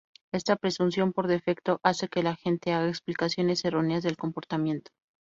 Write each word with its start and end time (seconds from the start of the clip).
Esta 0.33 0.55
presunción 0.55 1.13
por 1.13 1.27
defecto 1.27 1.79
hace 1.83 2.07
que 2.07 2.23
la 2.23 2.35
gente 2.35 2.73
haga 2.73 2.87
explicaciones 2.89 3.63
erróneas 3.65 4.01
del 4.01 4.17
comportamiento. 4.17 4.89